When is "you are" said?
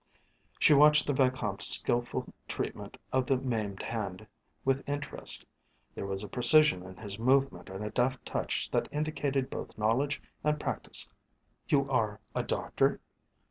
11.69-12.19